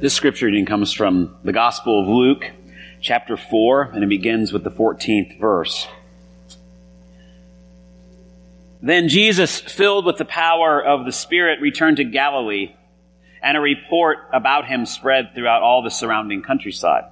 [0.00, 2.52] This scripture reading comes from the Gospel of Luke,
[3.00, 5.88] chapter 4, and it begins with the 14th verse.
[8.80, 12.76] Then Jesus, filled with the power of the Spirit, returned to Galilee,
[13.42, 17.10] and a report about him spread throughout all the surrounding countryside.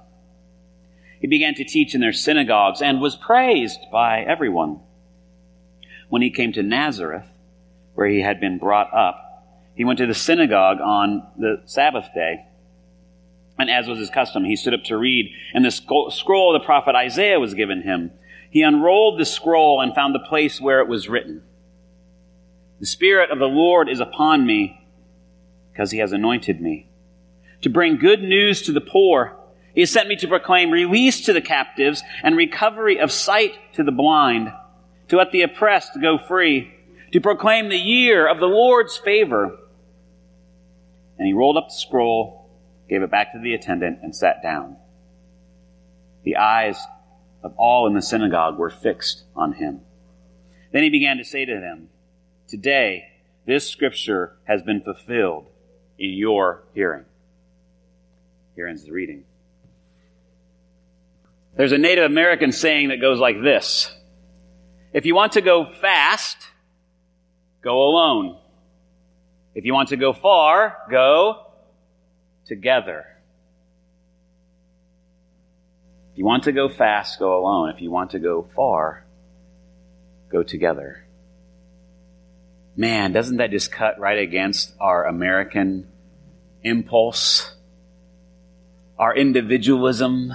[1.19, 4.79] He began to teach in their synagogues and was praised by everyone.
[6.07, 7.27] When he came to Nazareth,
[7.95, 9.43] where he had been brought up,
[9.75, 12.45] he went to the synagogue on the Sabbath day
[13.57, 16.65] and as was his custom, he stood up to read, and the scroll of the
[16.65, 18.11] prophet Isaiah was given him.
[18.49, 21.43] He unrolled the scroll and found the place where it was written.
[22.79, 24.85] The Spirit of the Lord is upon me,
[25.71, 26.87] because he has anointed me.
[27.61, 29.35] To bring good news to the poor,
[29.73, 33.83] he has sent me to proclaim release to the captives and recovery of sight to
[33.83, 34.53] the blind,
[35.07, 36.71] to let the oppressed go free,
[37.13, 39.57] to proclaim the year of the Lord's favor.
[41.17, 42.36] And he rolled up the scroll
[42.89, 44.77] gave it back to the attendant, and sat down.
[46.23, 46.79] The eyes
[47.43, 49.81] of all in the synagogue were fixed on him.
[50.71, 51.89] Then he began to say to them,
[52.47, 53.05] Today,
[53.45, 55.47] this scripture has been fulfilled
[55.97, 57.05] in your hearing.
[58.55, 59.23] Here ends the reading.
[61.55, 63.91] There's a Native American saying that goes like this
[64.93, 66.37] If you want to go fast,
[67.63, 68.37] go alone.
[69.55, 71.46] If you want to go far, go
[72.47, 73.05] together.
[76.11, 77.69] If you want to go fast, go alone.
[77.69, 79.05] If you want to go far,
[80.31, 81.03] go together.
[82.75, 85.87] Man, doesn't that just cut right against our American
[86.63, 87.55] impulse?
[88.97, 90.33] Our individualism?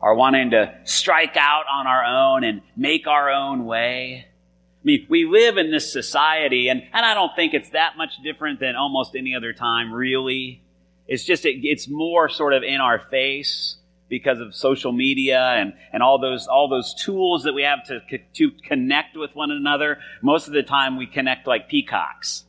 [0.00, 4.26] Our wanting to strike out on our own and make our own way?
[4.28, 8.12] I mean, we live in this society, and, and I don't think it's that much
[8.22, 10.62] different than almost any other time, really.
[11.08, 13.76] It's just, it, it's more sort of in our face
[14.08, 18.00] because of social media and, and all those, all those tools that we have to,
[18.34, 19.98] to connect with one another.
[20.22, 22.44] Most of the time we connect like peacocks.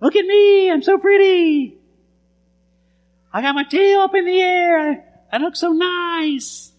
[0.00, 1.78] Look at me, I'm so pretty.
[3.32, 5.04] I got my tail up in the air.
[5.30, 6.72] I look so nice.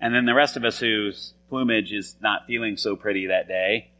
[0.00, 3.90] And then the rest of us whose plumage is not feeling so pretty that day,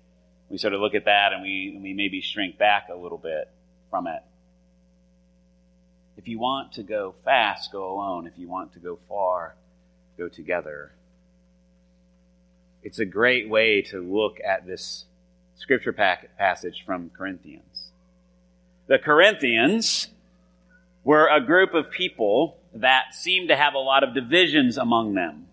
[0.49, 3.49] we sort of look at that and we, we maybe shrink back a little bit
[3.91, 4.23] from it.
[6.21, 8.27] If you want to go fast, go alone.
[8.27, 9.55] If you want to go far,
[10.19, 10.93] go together.
[12.83, 15.07] It's a great way to look at this
[15.57, 17.93] scripture passage from Corinthians.
[18.87, 20.09] The Corinthians
[21.05, 25.47] were a group of people that seemed to have a lot of divisions among them.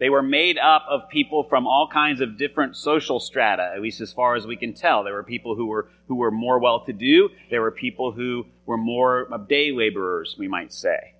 [0.00, 4.00] They were made up of people from all kinds of different social strata, at least
[4.00, 5.04] as far as we can tell.
[5.04, 7.28] There were people who were, who were more well to do.
[7.50, 11.14] There were people who were more day laborers, we might say.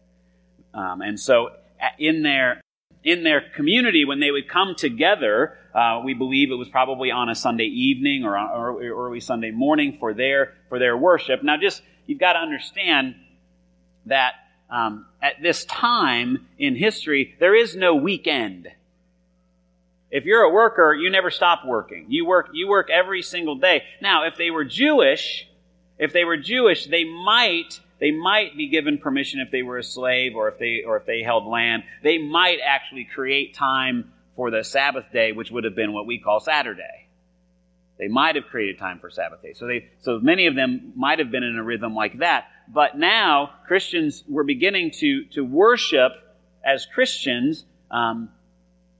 [0.72, 1.50] Um, and so
[1.98, 2.62] in their,
[3.04, 7.28] in their community, when they would come together, uh, we believe it was probably on
[7.28, 11.42] a Sunday evening or, or early Sunday morning for their, for their worship.
[11.42, 13.14] Now just, you've got to understand
[14.06, 14.32] that
[14.70, 18.68] um, at this time in history, there is no weekend.
[20.10, 22.06] If you're a worker, you never stop working.
[22.08, 23.84] You work, you work every single day.
[24.00, 25.48] Now, if they were Jewish,
[25.98, 29.84] if they were Jewish, they might, they might be given permission if they were a
[29.84, 31.84] slave or if they, or if they held land.
[32.02, 36.18] They might actually create time for the Sabbath day, which would have been what we
[36.18, 37.06] call Saturday.
[38.00, 39.52] They might have created time for Sabbath day.
[39.52, 42.46] So they, so many of them might have been in a rhythm like that.
[42.66, 46.12] But now Christians were beginning to, to worship
[46.64, 48.30] as Christians um,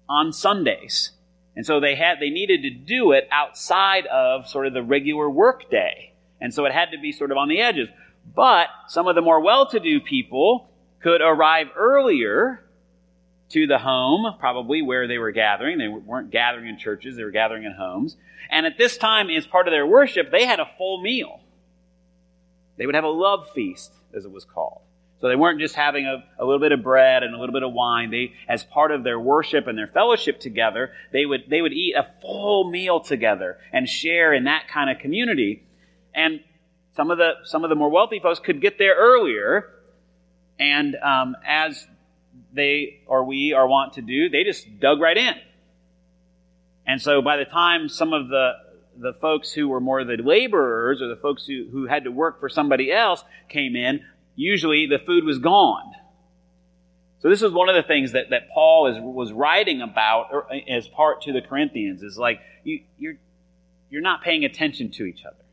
[0.07, 1.13] on Sundays.
[1.57, 5.31] And so they had, they needed to do it outside of sort of the regular
[5.31, 6.13] work day.
[6.39, 7.89] And so it had to be sort of on the edges.
[8.35, 12.63] But some of the more well-to-do people could arrive earlier
[13.51, 15.79] to the home, probably where they were gathering.
[15.79, 18.17] They weren't gathering in churches, they were gathering in homes.
[18.51, 21.41] And at this time, as part of their worship, they had a full meal.
[22.77, 24.83] They would have a love feast, as it was called.
[25.21, 27.63] So they weren't just having a, a, little bit of bread and a little bit
[27.63, 28.11] of wine.
[28.11, 31.95] They, as part of their worship and their fellowship together, they would, they would eat
[31.95, 35.67] a full meal together and share in that kind of community.
[36.15, 36.41] And
[36.97, 39.69] some of the, some of the more wealthy folks could get there earlier.
[40.59, 41.87] And um, as
[42.53, 45.35] they or we are want to do, they just dug right in.
[46.87, 48.53] And so by the time some of the
[48.99, 52.39] the folks who were more the laborers or the folks who, who had to work
[52.41, 54.01] for somebody else came in,
[54.37, 55.93] usually the food was gone.
[57.21, 60.89] So this is one of the things that, that Paul is, was writing about as
[60.89, 63.17] part to the Corinthians is like you, you're
[63.91, 65.45] you're not paying attention to each other.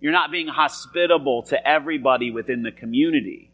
[0.00, 3.52] You're not being hospitable to everybody within the community.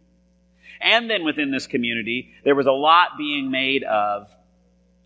[0.81, 4.29] And then within this community, there was a lot being made of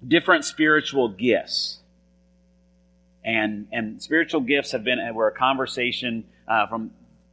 [0.06, 1.78] different spiritual gifts.
[3.24, 6.90] And, and spiritual gifts have been, were a conversation uh, from,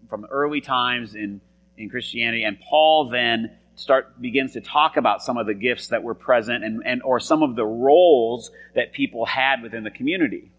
[0.09, 1.41] from early times in,
[1.77, 2.43] in Christianity.
[2.43, 6.63] And Paul then start begins to talk about some of the gifts that were present
[6.63, 10.51] and, and or some of the roles that people had within the community.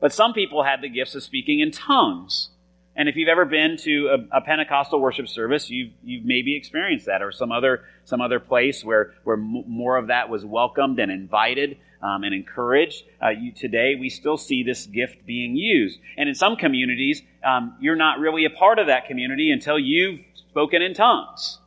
[0.00, 2.50] But some people had the gifts of speaking in tongues.
[2.94, 7.06] And if you've ever been to a, a, Pentecostal worship service, you've, you've maybe experienced
[7.06, 10.98] that, or some other some other place where where m- more of that was welcomed
[10.98, 13.02] and invited um, and encouraged.
[13.22, 17.76] Uh, you, today, we still see this gift being used, and in some communities, um,
[17.80, 21.58] you're not really a part of that community until you've spoken in tongues.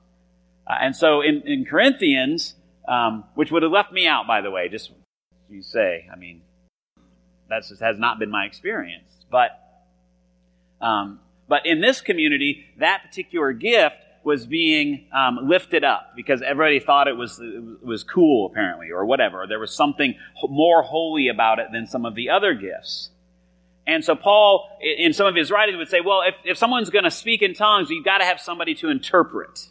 [0.68, 2.54] Uh, and so, in, in Corinthians,
[2.88, 4.92] um, which would have left me out, by the way, just
[5.50, 6.42] you say, I mean,
[7.50, 9.65] that has not been my experience, but
[10.82, 16.80] um, but in this community, that particular gift was being um, lifted up because everybody
[16.80, 19.46] thought it was it was cool, apparently, or whatever.
[19.48, 23.12] There was something more holy about it than some of the other gifts.
[23.88, 27.04] And so Paul, in some of his writings, would say, well, if, if someone's going
[27.04, 29.70] to speak in tongues, you've got to have somebody to interpret.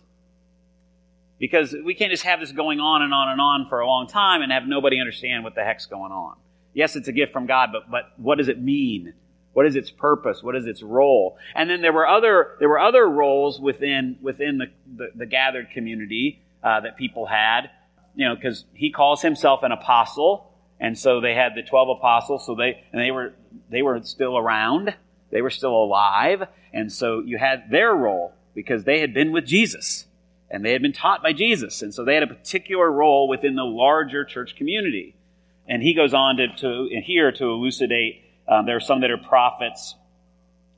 [1.40, 4.06] Because we can't just have this going on and on and on for a long
[4.06, 6.36] time and have nobody understand what the heck's going on.
[6.74, 9.14] Yes, it's a gift from God, but, but what does it mean?
[9.54, 10.42] What is its purpose?
[10.42, 11.38] What is its role?
[11.54, 14.66] And then there were other there were other roles within within the
[14.96, 17.70] the, the gathered community uh, that people had.
[18.16, 22.44] You know, because he calls himself an apostle, and so they had the twelve apostles.
[22.46, 23.32] So they and they were
[23.70, 24.94] they were still around.
[25.30, 29.46] They were still alive, and so you had their role because they had been with
[29.46, 30.06] Jesus
[30.50, 33.56] and they had been taught by Jesus, and so they had a particular role within
[33.56, 35.16] the larger church community.
[35.66, 39.18] And he goes on to, to here to elucidate um, there are some that are
[39.18, 39.94] prophets,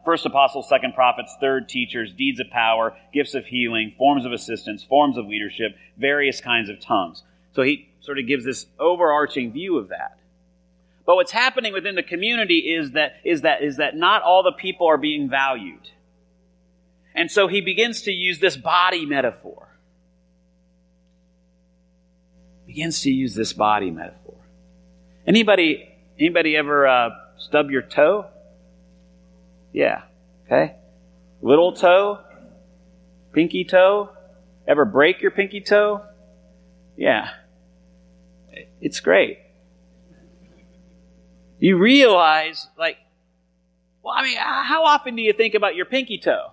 [0.04, 4.84] first apostles, second prophets, third teachers, deeds of power, gifts of healing, forms of assistance,
[4.84, 7.22] forms of leadership, various kinds of tongues.
[7.54, 10.18] So he sort of gives this overarching view of that.
[11.04, 14.52] But what's happening within the community is that, is that, is that not all the
[14.52, 15.90] people are being valued.
[17.14, 19.68] And so he begins to use this body metaphor.
[22.66, 24.36] Begins to use this body metaphor.
[25.26, 28.26] Anybody, anybody ever uh, Stub your toe?
[29.72, 30.02] Yeah.
[30.46, 30.76] Okay.
[31.42, 32.20] Little toe?
[33.32, 34.10] Pinky toe?
[34.66, 36.02] Ever break your pinky toe?
[36.96, 37.30] Yeah.
[38.80, 39.38] It's great.
[41.58, 42.98] You realize, like,
[44.02, 46.52] well, I mean, uh, how often do you think about your pinky toe?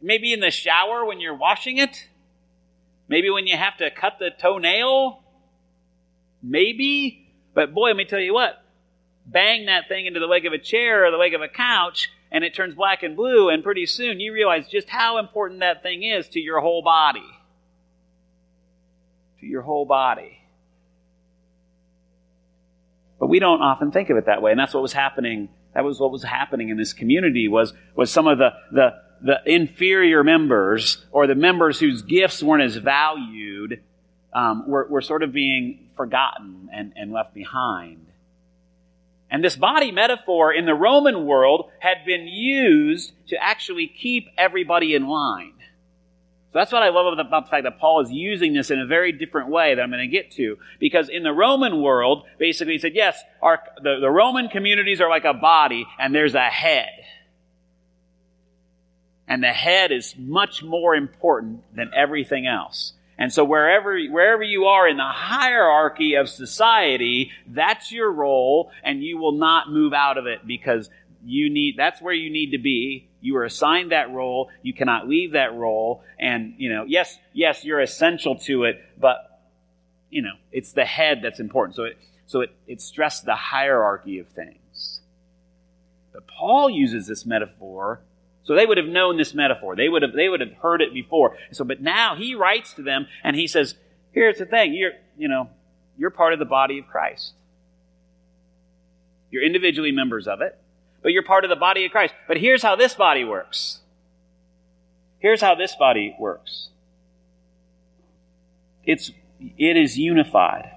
[0.00, 2.08] Maybe in the shower when you're washing it?
[3.08, 5.22] Maybe when you have to cut the toenail?
[6.42, 7.32] Maybe.
[7.54, 8.62] But boy, let me tell you what,
[9.30, 12.08] bang that thing into the leg of a chair or the leg of a couch
[12.30, 15.82] and it turns black and blue, and pretty soon you realize just how important that
[15.82, 17.24] thing is to your whole body.
[19.40, 20.38] To your whole body.
[23.18, 25.48] But we don't often think of it that way, and that's what was happening.
[25.74, 28.90] That was what was happening in this community was, was some of the, the,
[29.22, 33.82] the inferior members or the members whose gifts weren't as valued
[34.34, 38.07] um, were, were sort of being forgotten and, and left behind.
[39.30, 44.94] And this body metaphor in the Roman world had been used to actually keep everybody
[44.94, 45.52] in line.
[46.52, 48.86] So that's what I love about the fact that Paul is using this in a
[48.86, 50.56] very different way that I'm going to get to.
[50.80, 55.10] Because in the Roman world, basically he said, yes, our, the, the Roman communities are
[55.10, 56.88] like a body and there's a head.
[59.26, 62.94] And the head is much more important than everything else.
[63.18, 69.02] And so wherever, wherever you are in the hierarchy of society, that's your role and
[69.02, 70.88] you will not move out of it because
[71.24, 73.08] you need, that's where you need to be.
[73.20, 74.50] You are assigned that role.
[74.62, 76.04] You cannot leave that role.
[76.18, 79.40] And, you know, yes, yes, you're essential to it, but,
[80.10, 81.74] you know, it's the head that's important.
[81.74, 85.00] So it, so it, it stressed the hierarchy of things.
[86.12, 88.00] But Paul uses this metaphor
[88.44, 89.76] so they would have known this metaphor.
[89.76, 91.36] They would have, they would have heard it before.
[91.52, 93.74] So, but now he writes to them and he says,
[94.12, 94.72] here's the thing.
[94.72, 95.50] You're, you know,
[95.98, 97.32] you're part of the body of Christ.
[99.30, 100.56] You're individually members of it,
[101.02, 102.14] but you're part of the body of Christ.
[102.26, 103.80] But here's how this body works.
[105.18, 106.68] Here's how this body works.
[108.84, 109.10] It's,
[109.58, 110.70] it is unified.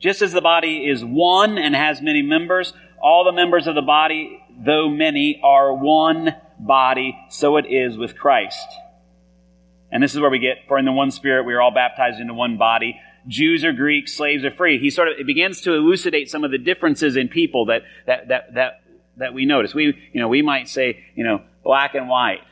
[0.00, 3.82] Just as the body is one and has many members, all the members of the
[3.82, 8.66] body though many are one body, so it is with Christ.
[9.90, 12.20] And this is where we get, for in the one spirit we are all baptized
[12.20, 13.00] into one body.
[13.26, 14.78] Jews or Greeks, slaves or free.
[14.78, 18.28] He sort of, it begins to elucidate some of the differences in people that, that,
[18.28, 18.82] that, that,
[19.16, 19.74] that we notice.
[19.74, 22.42] We, you know, we might say, you know, black and white.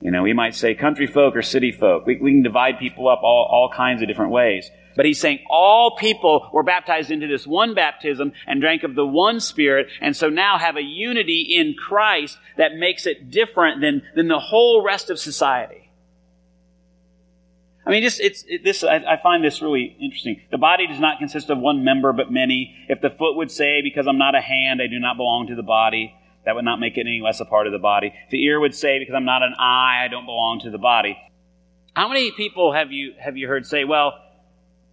[0.00, 2.06] You know, we might say country folk or city folk.
[2.06, 4.70] We, we can divide people up all, all kinds of different ways.
[4.96, 9.06] But he's saying all people were baptized into this one baptism and drank of the
[9.06, 14.02] one Spirit, and so now have a unity in Christ that makes it different than,
[14.14, 15.82] than the whole rest of society.
[17.84, 18.84] I mean, just it's it, this.
[18.84, 20.40] I, I, find this really interesting.
[20.52, 22.76] The body does not consist of one member, but many.
[22.88, 25.56] If the foot would say, "Because I'm not a hand, I do not belong to
[25.56, 28.14] the body," that would not make it any less a part of the body.
[28.26, 30.78] If the ear would say, "Because I'm not an eye, I don't belong to the
[30.78, 31.18] body."
[31.94, 34.14] How many people have you have you heard say, "Well,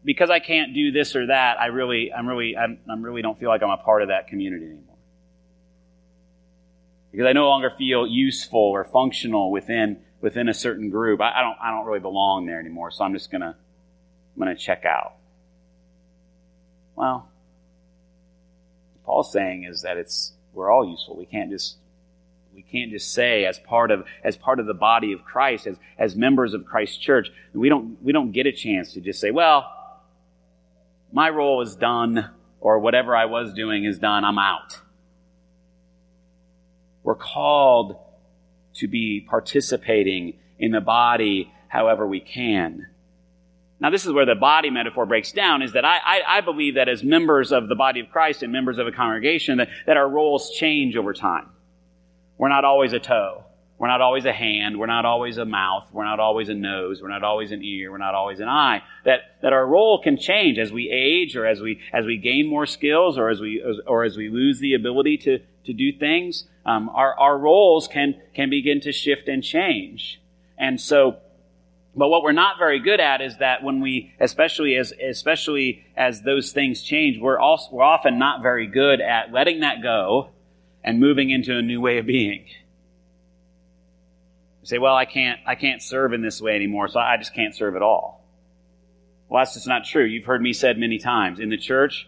[0.03, 3.39] because I can't do this or that, I really, I'm really, I'm, I'm really don't
[3.39, 4.95] feel like I'm a part of that community anymore."
[7.11, 11.21] Because I no longer feel useful or functional within within a certain group.
[11.21, 14.55] I, I don't I don't really belong there anymore, so I'm just gonna I'm gonna
[14.55, 15.13] check out.
[16.95, 17.29] Well,
[19.05, 21.15] Paul's saying is that it's we're all useful.
[21.15, 21.77] We can't just
[22.53, 25.77] we can't just say as part of as part of the body of Christ, as
[25.97, 29.31] as members of Christ's church, we don't we don't get a chance to just say,
[29.31, 29.65] well,
[31.11, 34.79] my role is done, or whatever I was doing is done, I'm out.
[37.03, 37.97] We're called
[38.75, 42.87] to be participating in the body however we can.
[43.79, 46.75] Now, this is where the body metaphor breaks down, is that I, I, I, believe
[46.75, 49.95] that as members of the body of Christ and members of a congregation, that, that
[49.95, 51.49] our roles change over time.
[52.37, 53.45] We're not always a toe.
[53.79, 54.77] We're not always a hand.
[54.77, 55.87] We're not always a mouth.
[55.93, 57.01] We're not always a nose.
[57.01, 57.89] We're not always an ear.
[57.91, 58.83] We're not always an eye.
[59.05, 62.45] That, that our role can change as we age or as we, as we gain
[62.45, 66.43] more skills or as we, or as we lose the ability to, to do things.
[66.65, 70.21] Um, our, our roles can, can begin to shift and change.
[70.57, 71.19] And so,
[71.95, 76.23] but what we're not very good at is that when we, especially as, especially as
[76.23, 80.31] those things change, we're also, we're often not very good at letting that go
[80.83, 82.45] and moving into a new way of being.
[84.69, 87.55] Say, well, I can't, I can't serve in this way anymore, so I just can't
[87.55, 88.23] serve at all.
[89.27, 90.05] Well, that's just not true.
[90.05, 91.39] You've heard me said many times.
[91.39, 92.07] In the church,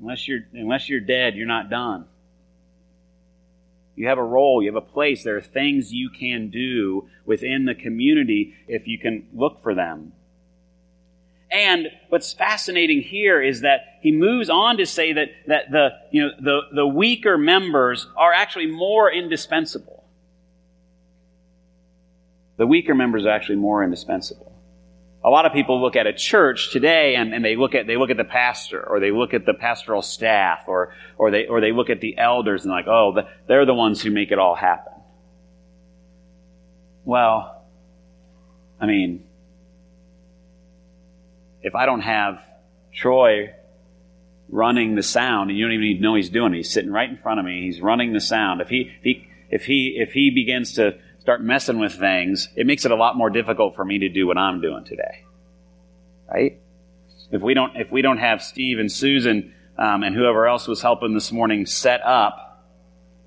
[0.00, 2.06] unless you're, unless you're dead, you're not done.
[3.94, 5.22] You have a role, you have a place.
[5.22, 10.12] There are things you can do within the community if you can look for them.
[11.52, 16.22] And what's fascinating here is that he moves on to say that, that the, you
[16.24, 19.95] know, the, the weaker members are actually more indispensable
[22.56, 24.52] the weaker members are actually more indispensable.
[25.24, 27.96] A lot of people look at a church today and, and they look at they
[27.96, 31.60] look at the pastor or they look at the pastoral staff or or they or
[31.60, 34.38] they look at the elders and like, oh, the, they're the ones who make it
[34.38, 34.92] all happen.
[37.04, 37.64] Well,
[38.80, 39.24] I mean,
[41.62, 42.40] if I don't have
[42.92, 43.52] Troy
[44.48, 47.16] running the sound, and you don't even know he's doing it, he's sitting right in
[47.16, 48.60] front of me, he's running the sound.
[48.60, 52.68] If he if he if he if he begins to start messing with things, it
[52.68, 55.24] makes it a lot more difficult for me to do what I'm doing today.
[56.32, 56.60] Right?
[57.32, 60.80] If we don't, if we don't have Steve and Susan um, and whoever else was
[60.80, 62.64] helping this morning set up,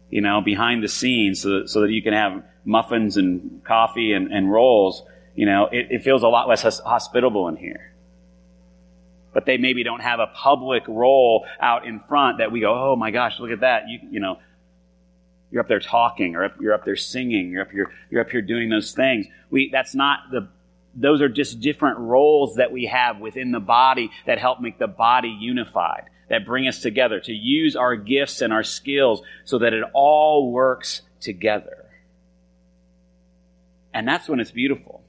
[0.09, 4.13] you know, behind the scenes so that, so that you can have muffins and coffee
[4.13, 5.03] and, and rolls,
[5.35, 7.91] you know, it, it feels a lot less hospitable in here
[9.31, 12.95] but they maybe don't have a public role out in front that we go, oh
[12.95, 13.83] my gosh, look at that.
[13.87, 14.39] You, you know,
[15.51, 18.41] you're up there talking, or you're up there singing, you're up here, you're up here
[18.41, 19.25] doing those things.
[19.49, 20.47] We, that's not the,
[20.95, 24.87] those are just different roles that we have within the body that help make the
[24.87, 29.73] body unified, that bring us together, to use our gifts and our skills so that
[29.73, 31.85] it all works together.
[33.93, 35.03] And that's when it's beautiful,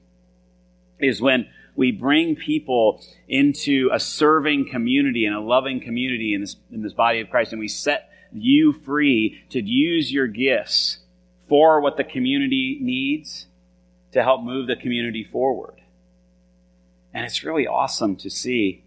[0.99, 6.55] is when we bring people into a serving community and a loving community in this,
[6.71, 10.99] in this body of Christ, and we set you free to use your gifts
[11.47, 13.47] for what the community needs
[14.11, 15.81] to help move the community forward.
[17.13, 18.83] And it's really awesome to see.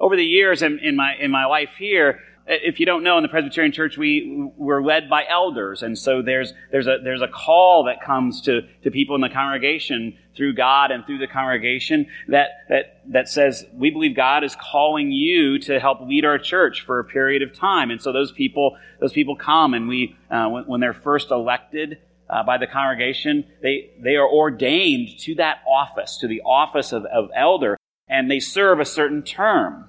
[0.00, 3.22] Over the years in, in my, in my life here, if you don't know, in
[3.22, 7.28] the Presbyterian Church, we we're led by elders, and so there's there's a there's a
[7.28, 12.06] call that comes to to people in the congregation through God and through the congregation
[12.28, 16.84] that that that says we believe God is calling you to help lead our church
[16.86, 20.48] for a period of time, and so those people those people come, and we uh,
[20.48, 21.98] when, when, they're first elected.
[22.30, 27.06] Uh, by the congregation, they they are ordained to that office, to the office of,
[27.06, 29.88] of elder, and they serve a certain term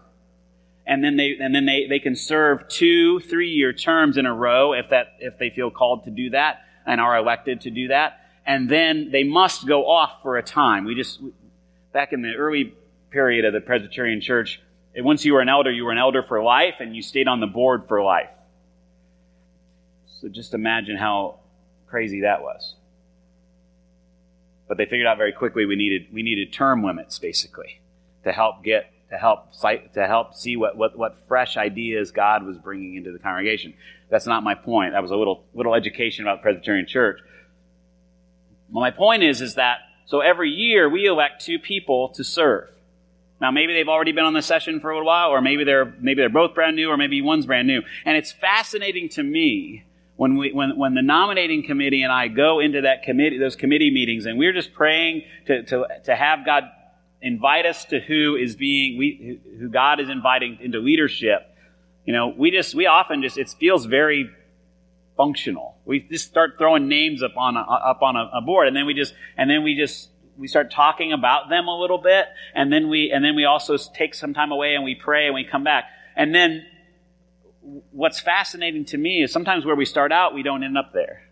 [0.89, 4.33] and then they and then they, they can serve two three year terms in a
[4.33, 7.89] row if that if they feel called to do that and are elected to do
[7.89, 8.19] that.
[8.43, 10.85] And then they must go off for a time.
[10.85, 11.21] We just
[11.93, 12.73] back in the early
[13.11, 14.59] period of the presbyterian church
[14.95, 17.27] eh, once you were an elder you were an elder for life and you stayed
[17.27, 18.31] on the board for life.
[20.07, 21.39] So just imagine how
[21.85, 22.73] crazy that was.
[24.67, 27.79] But they figured out very quickly we needed we needed term limits basically
[28.23, 32.57] to help get to help to help see what, what, what fresh ideas God was
[32.57, 33.73] bringing into the congregation.
[34.09, 34.93] That's not my point.
[34.93, 37.19] That was a little little education about the Presbyterian Church.
[38.71, 42.69] Well, my point is is that so every year we elect two people to serve.
[43.41, 45.85] Now maybe they've already been on the session for a little while, or maybe they're
[45.99, 47.81] maybe they're both brand new, or maybe one's brand new.
[48.05, 49.85] And it's fascinating to me
[50.17, 53.89] when we when when the nominating committee and I go into that committee those committee
[53.89, 56.63] meetings and we're just praying to to to have God
[57.21, 61.41] invite us to who is being we who God is inviting into leadership.
[62.05, 64.29] You know, we just we often just it feels very
[65.17, 65.77] functional.
[65.83, 68.85] We just start throwing names up on a, up on a, a board, and then
[68.85, 72.71] we just and then we just we start talking about them a little bit, and
[72.71, 75.43] then we and then we also take some time away and we pray and we
[75.43, 75.85] come back,
[76.15, 76.65] and then
[77.91, 81.23] what's fascinating to me is sometimes where we start out we don't end up there,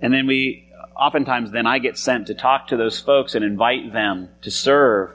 [0.00, 3.92] and then we oftentimes then I get sent to talk to those folks and invite
[3.92, 5.10] them to serve.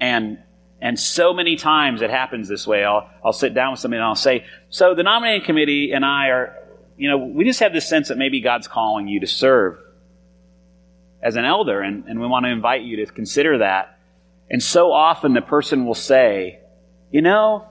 [0.00, 0.38] And,
[0.80, 2.84] and so many times it happens this way.
[2.84, 6.28] I'll, I'll sit down with somebody and I'll say, so the nominating committee and I
[6.28, 6.56] are,
[6.96, 9.78] you know, we just have this sense that maybe God's calling you to serve
[11.22, 13.98] as an elder and, and we want to invite you to consider that.
[14.50, 16.60] And so often the person will say,
[17.10, 17.68] you know,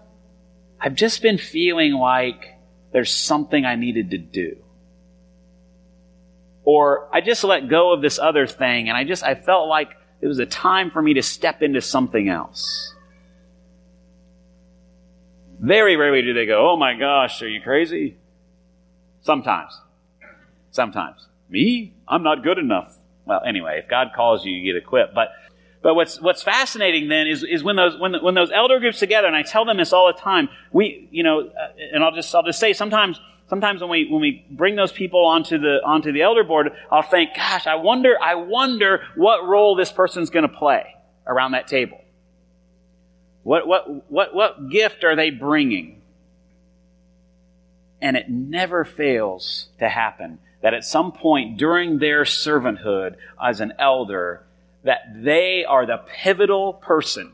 [0.79, 2.55] I've just been feeling like
[2.91, 4.57] there's something I needed to do.
[6.63, 9.89] Or I just let go of this other thing and I just, I felt like
[10.21, 12.93] it was a time for me to step into something else.
[15.59, 18.17] Very rarely do they go, oh my gosh, are you crazy?
[19.21, 19.79] Sometimes.
[20.71, 21.27] Sometimes.
[21.49, 21.93] Me?
[22.07, 22.95] I'm not good enough.
[23.25, 25.13] Well, anyway, if God calls you, you get equipped.
[25.13, 25.29] But,
[25.81, 29.27] but what's, what's fascinating then is, is when those, when, when those elder groups together,
[29.27, 32.33] and I tell them this all the time, we, you know, uh, and I'll just,
[32.33, 33.19] I'll just say sometimes
[33.51, 37.01] sometimes when we when we bring those people onto the onto the elder board, I'll
[37.01, 40.95] think, gosh, I wonder, I wonder what role this person's going to play
[41.27, 41.99] around that table.
[43.43, 46.01] What what what what gift are they bringing?
[48.01, 53.73] And it never fails to happen that at some point during their servanthood as an
[53.77, 54.45] elder,
[54.85, 57.33] that they are the pivotal person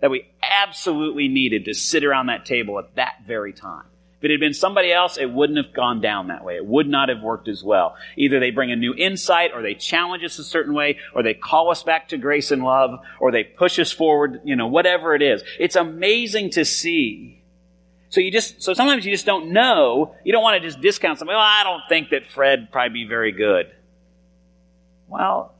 [0.00, 3.86] that we absolutely needed to sit around that table at that very time.
[4.18, 6.56] If it had been somebody else, it wouldn't have gone down that way.
[6.56, 7.96] It would not have worked as well.
[8.16, 11.34] Either they bring a new insight, or they challenge us a certain way, or they
[11.34, 15.14] call us back to grace and love, or they push us forward, you know, whatever
[15.14, 15.42] it is.
[15.58, 17.42] It's amazing to see.
[18.08, 20.14] So you just, so sometimes you just don't know.
[20.24, 21.36] You don't want to just discount somebody.
[21.36, 23.70] Well, I don't think that Fred probably be very good.
[25.08, 25.54] Well,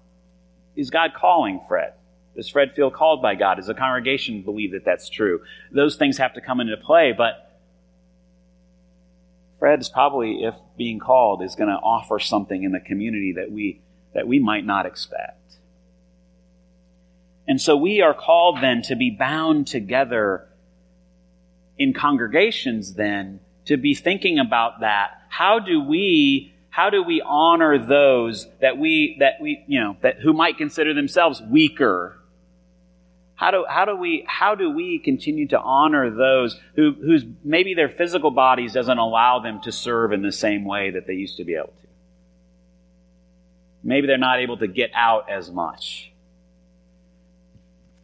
[0.77, 1.93] is God calling Fred?
[2.35, 3.57] Does Fred feel called by God?
[3.57, 5.43] Does the congregation believe that that's true?
[5.73, 7.46] Those things have to come into play, but
[9.59, 13.81] Fred's probably, if being called, is going to offer something in the community that we,
[14.15, 15.57] that we might not expect.
[17.49, 20.47] And so we are called then to be bound together
[21.79, 25.11] in congregations then to be thinking about that.
[25.29, 30.21] How do we how do we honor those that we that we you know that
[30.21, 32.19] who might consider themselves weaker
[33.37, 37.75] how do, how do we, how do we continue to honor those who, whose maybe
[37.75, 41.37] their physical bodies doesn't allow them to serve in the same way that they used
[41.37, 41.87] to be able to?
[43.85, 46.11] Maybe they're not able to get out as much.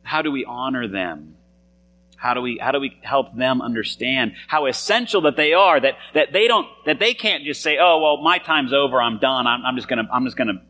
[0.03, 1.37] How do we honor them?
[2.17, 5.95] How do we, how do we help them understand how essential that they are, that,
[6.13, 9.47] that they don't, that they can't just say, oh, well, my time's over, I'm done,
[9.47, 10.63] I'm, I'm just gonna, I'm just gonna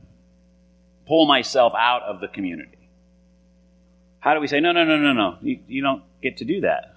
[1.06, 2.81] pull myself out of the community.
[4.22, 6.60] How do we say, no, no, no, no, no, you, you don't get to do
[6.60, 6.94] that?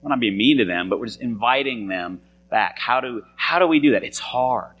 [0.00, 2.78] We're not being mean to them, but we're just inviting them back.
[2.78, 4.04] How do, how do we do that?
[4.04, 4.72] It's hard.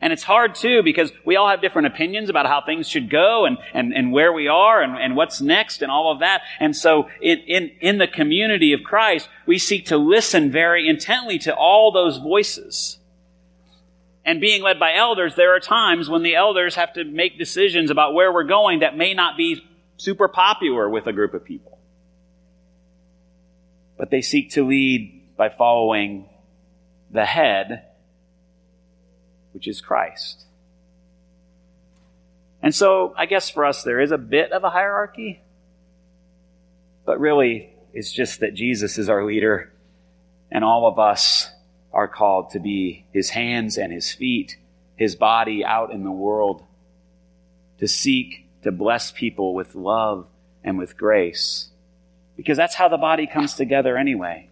[0.00, 3.46] And it's hard too because we all have different opinions about how things should go
[3.46, 6.42] and, and, and where we are and, and what's next and all of that.
[6.58, 11.38] And so in, in, in the community of Christ, we seek to listen very intently
[11.38, 12.98] to all those voices
[14.24, 17.90] and being led by elders, there are times when the elders have to make decisions
[17.90, 19.62] about where we're going that may not be
[19.96, 21.78] super popular with a group of people.
[23.98, 26.28] But they seek to lead by following
[27.10, 27.84] the head,
[29.52, 30.44] which is Christ.
[32.62, 35.42] And so I guess for us there is a bit of a hierarchy,
[37.04, 39.72] but really it's just that Jesus is our leader
[40.50, 41.50] and all of us
[41.92, 44.56] are called to be his hands and his feet,
[44.96, 46.64] his body out in the world,
[47.78, 50.26] to seek to bless people with love
[50.64, 51.70] and with grace.
[52.36, 54.48] Because that's how the body comes together anyway.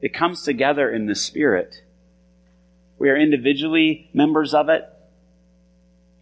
[0.00, 1.82] It comes together in the Spirit.
[2.98, 4.88] We are individually members of it.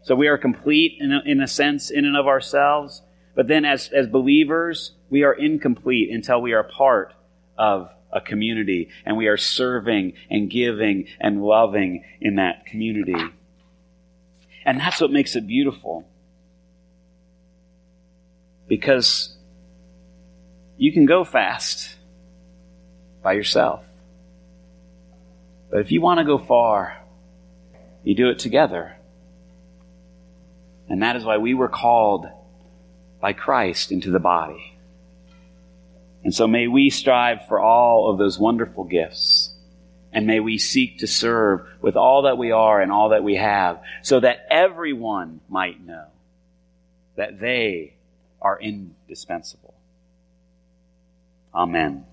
[0.02, 3.02] So we are complete in a, in a sense in and of ourselves.
[3.34, 7.14] But then as, as believers, we are incomplete until we are part
[7.56, 13.16] of a community and we are serving and giving and loving in that community.
[14.64, 16.06] And that's what makes it beautiful.
[18.68, 19.36] Because
[20.76, 21.96] you can go fast
[23.22, 23.84] by yourself.
[25.70, 26.96] But if you want to go far,
[28.02, 28.96] you do it together.
[30.88, 32.26] And that is why we were called
[33.20, 34.78] by Christ into the body.
[36.22, 39.54] And so may we strive for all of those wonderful gifts.
[40.12, 43.36] And may we seek to serve with all that we are and all that we
[43.36, 46.06] have so that everyone might know
[47.16, 47.94] that they
[48.42, 49.74] are indispensable.
[51.54, 52.04] Amen.